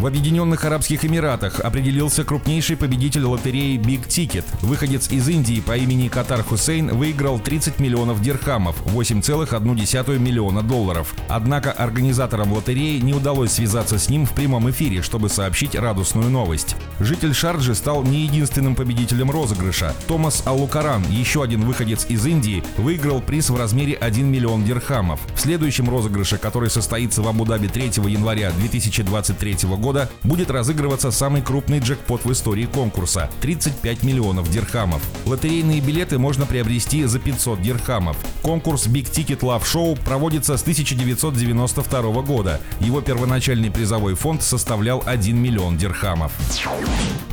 В 0.00 0.06
Объединенных 0.06 0.64
Арабских 0.64 1.04
Эмиратах 1.04 1.60
определился 1.60 2.24
крупнейший 2.24 2.78
победитель 2.78 3.24
лотереи 3.24 3.76
Big 3.76 4.06
Ticket. 4.06 4.46
Выходец 4.62 5.12
из 5.12 5.28
Индии 5.28 5.60
по 5.60 5.76
имени 5.76 6.08
Катар 6.08 6.42
Хусейн 6.42 6.96
выиграл 6.96 7.38
30 7.38 7.78
миллионов 7.80 8.22
дирхамов, 8.22 8.80
8,1 8.86 10.18
миллиона 10.18 10.62
долларов. 10.62 11.14
Однако 11.28 11.70
организаторам 11.70 12.50
лотереи 12.54 12.98
не 13.00 13.12
удалось 13.12 13.52
связаться 13.52 13.98
с 13.98 14.08
ним 14.08 14.24
в 14.24 14.32
прямом 14.32 14.70
эфире, 14.70 15.02
чтобы 15.02 15.28
сообщить 15.28 15.74
радостную 15.74 16.30
новость. 16.30 16.76
Житель 16.98 17.34
Шарджи 17.34 17.74
стал 17.74 18.02
не 18.02 18.22
единственным 18.22 18.76
победителем 18.76 19.30
розыгрыша. 19.30 19.94
Томас 20.08 20.42
Алукаран, 20.46 21.04
еще 21.10 21.42
один 21.42 21.60
выходец 21.60 22.06
из 22.08 22.24
Индии, 22.24 22.64
выиграл 22.78 23.20
приз 23.20 23.50
в 23.50 23.56
размере 23.58 23.96
1 23.96 24.26
миллион 24.26 24.64
дирхамов. 24.64 25.20
В 25.34 25.40
следующем 25.40 25.90
розыгрыше, 25.90 26.38
который 26.38 26.70
состоится 26.70 27.20
в 27.20 27.28
Абу-Даби 27.28 27.68
3 27.68 28.02
января 28.06 28.50
2023 28.52 29.68
года, 29.76 29.89
года 29.90 30.08
будет 30.22 30.52
разыгрываться 30.52 31.10
самый 31.10 31.42
крупный 31.42 31.80
джекпот 31.80 32.24
в 32.24 32.30
истории 32.30 32.66
конкурса– 32.66 33.28
35 33.40 34.04
миллионов 34.04 34.48
дирхамов. 34.48 35.02
Лотерейные 35.26 35.80
билеты 35.80 36.16
можно 36.16 36.46
приобрести 36.46 37.02
за 37.02 37.18
500 37.18 37.60
дирхамов. 37.60 38.16
Конкурс 38.42 38.86
Big 38.86 39.10
Ticket 39.10 39.40
Love 39.40 39.64
Show 39.64 39.98
проводится 40.04 40.56
с 40.56 40.62
1992 40.62 42.22
года. 42.22 42.60
Его 42.78 43.00
первоначальный 43.00 43.72
призовой 43.72 44.14
фонд 44.14 44.44
составлял 44.44 45.02
1 45.06 45.36
миллион 45.36 45.76
дирхамов. 45.76 46.30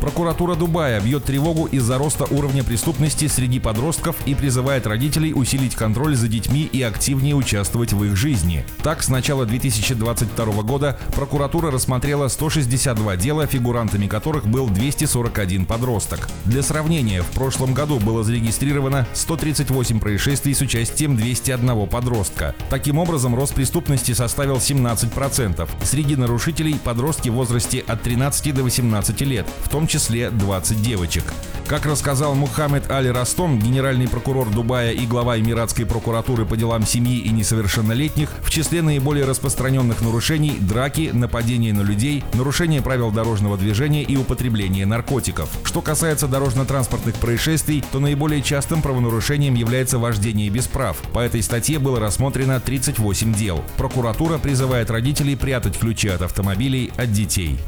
Прокуратура 0.00 0.54
Дубая 0.54 1.00
бьет 1.00 1.24
тревогу 1.24 1.66
из-за 1.66 1.98
роста 1.98 2.24
уровня 2.30 2.62
преступности 2.62 3.28
среди 3.28 3.58
подростков 3.58 4.16
и 4.24 4.34
призывает 4.34 4.86
родителей 4.86 5.32
усилить 5.34 5.74
контроль 5.74 6.16
за 6.16 6.28
детьми 6.28 6.62
и 6.62 6.80
активнее 6.82 7.34
участвовать 7.34 7.92
в 7.92 8.04
их 8.04 8.16
жизни. 8.16 8.64
Так, 8.82 9.02
с 9.02 9.08
начала 9.08 9.44
2022 9.46 10.62
года 10.62 10.98
прокуратура 11.14 11.70
рассмотрела 11.70 12.28
100 12.28 12.45
162 12.50 13.16
дела, 13.16 13.46
фигурантами 13.46 14.06
которых 14.06 14.46
был 14.46 14.68
241 14.68 15.66
подросток. 15.66 16.28
Для 16.44 16.62
сравнения, 16.62 17.22
в 17.22 17.26
прошлом 17.30 17.74
году 17.74 17.98
было 17.98 18.22
зарегистрировано 18.22 19.04
138 19.14 19.98
происшествий 19.98 20.54
с 20.54 20.60
участием 20.60 21.16
201 21.16 21.88
подростка. 21.88 22.54
Таким 22.70 22.98
образом, 22.98 23.34
рост 23.34 23.52
преступности 23.54 24.12
составил 24.12 24.58
17%. 24.58 25.68
Среди 25.82 26.14
нарушителей 26.14 26.76
подростки 26.76 27.30
в 27.30 27.34
возрасте 27.34 27.82
от 27.84 28.02
13 28.02 28.54
до 28.54 28.62
18 28.62 29.20
лет, 29.22 29.46
в 29.64 29.68
том 29.68 29.88
числе 29.88 30.30
20 30.30 30.80
девочек. 30.80 31.24
Как 31.68 31.84
рассказал 31.84 32.36
Мухаммед 32.36 32.92
Али 32.92 33.08
Растом, 33.08 33.58
генеральный 33.58 34.06
прокурор 34.06 34.48
Дубая 34.50 34.92
и 34.92 35.04
глава 35.04 35.36
Эмиратской 35.36 35.84
прокуратуры 35.84 36.46
по 36.46 36.56
делам 36.56 36.86
семьи 36.86 37.18
и 37.18 37.30
несовершеннолетних, 37.30 38.28
в 38.44 38.50
числе 38.50 38.82
наиболее 38.82 39.24
распространенных 39.24 40.00
нарушений– 40.00 40.58
драки, 40.60 41.10
нападения 41.12 41.72
на 41.72 41.80
людей, 41.80 42.22
нарушение 42.34 42.82
правил 42.82 43.10
дорожного 43.10 43.58
движения 43.58 44.04
и 44.04 44.16
употребление 44.16 44.86
наркотиков. 44.86 45.48
Что 45.64 45.80
касается 45.82 46.28
дорожно-транспортных 46.28 47.16
происшествий, 47.16 47.82
то 47.90 47.98
наиболее 47.98 48.42
частым 48.42 48.80
правонарушением 48.80 49.54
является 49.54 49.98
вождение 49.98 50.48
без 50.50 50.68
прав. 50.68 50.96
По 51.12 51.18
этой 51.18 51.42
статье 51.42 51.80
было 51.80 51.98
рассмотрено 51.98 52.60
38 52.60 53.34
дел. 53.34 53.64
Прокуратура 53.76 54.38
призывает 54.38 54.88
родителей 54.88 55.34
прятать 55.34 55.76
ключи 55.76 56.10
от 56.10 56.22
автомобилей 56.22 56.92
от 56.96 57.10
детей. 57.10 57.58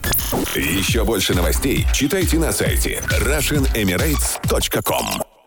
Еще 0.54 1.04
больше 1.04 1.34
новостей 1.34 1.86
читайте 1.92 2.38
на 2.38 2.52
сайте 2.52 3.02
RussianEmirates.com 3.08 3.87
emirates.com 3.88 5.37